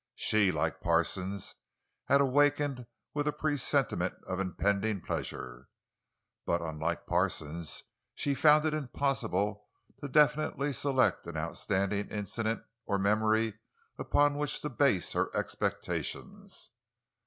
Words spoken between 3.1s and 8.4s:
with a presentiment of impending pleasure. But, unlike Parsons, she